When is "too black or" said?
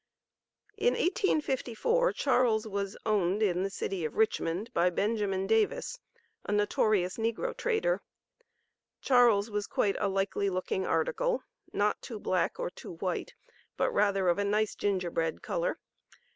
12.01-12.71